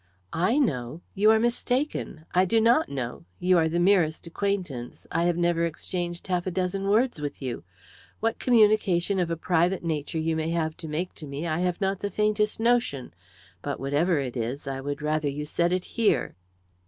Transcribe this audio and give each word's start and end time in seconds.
"I 0.33 0.57
know! 0.57 1.03
You 1.13 1.29
are 1.29 1.37
mistaken. 1.39 2.25
I 2.33 2.43
do 2.43 2.59
not 2.59 2.89
know. 2.89 3.25
You 3.37 3.59
are 3.59 3.69
the 3.69 3.79
merest 3.79 4.25
acquaintance; 4.25 5.05
I 5.11 5.25
have 5.25 5.37
never 5.37 5.63
exchanged 5.63 6.25
half 6.25 6.47
a 6.47 6.49
dozen 6.49 6.87
words 6.87 7.21
with 7.21 7.39
you. 7.39 7.63
What 8.19 8.39
communication 8.39 9.19
of 9.19 9.29
a 9.29 9.37
private 9.37 9.83
nature 9.83 10.17
you 10.17 10.35
may 10.35 10.49
have 10.49 10.75
to 10.77 10.87
make 10.87 11.13
to 11.13 11.27
me, 11.27 11.45
I 11.45 11.59
have 11.59 11.79
not 11.79 11.99
the 11.99 12.09
faintest 12.09 12.59
notion, 12.59 13.13
but, 13.61 13.79
whatever 13.79 14.17
it 14.17 14.35
is, 14.35 14.67
I 14.67 14.81
would 14.81 15.03
rather 15.03 15.29
you 15.29 15.45
said 15.45 15.71
it 15.71 15.85
here." 15.85 16.35